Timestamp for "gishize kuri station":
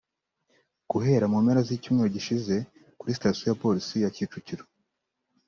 2.15-3.47